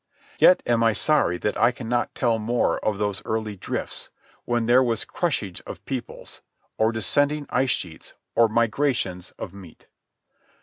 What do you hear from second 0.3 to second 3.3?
Yet am I sorry that I cannot tell more of those